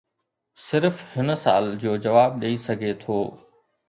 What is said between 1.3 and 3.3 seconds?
سوال جو جواب ڏئي سگهي ٿو.